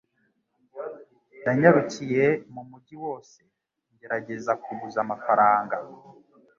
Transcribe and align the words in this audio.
Nanyarukiye 1.43 2.25
mu 2.53 2.61
mujyi 2.69 2.95
wose 3.03 3.39
ngerageza 3.93 4.51
kuguza 4.63 4.97
amafaranga. 5.05 5.75